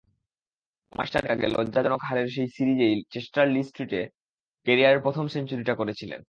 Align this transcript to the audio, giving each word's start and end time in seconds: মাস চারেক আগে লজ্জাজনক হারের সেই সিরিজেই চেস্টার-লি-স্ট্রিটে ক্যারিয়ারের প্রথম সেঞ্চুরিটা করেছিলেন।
মাস 0.91 1.07
চারেক 1.11 1.31
আগে 1.31 1.47
লজ্জাজনক 1.47 2.01
হারের 2.03 2.27
সেই 2.27 2.47
সিরিজেই 2.47 2.95
চেস্টার-লি-স্ট্রিটে 3.09 4.01
ক্যারিয়ারের 4.65 5.01
প্রথম 5.01 5.25
সেঞ্চুরিটা 5.27 5.73
করেছিলেন। 5.75 6.19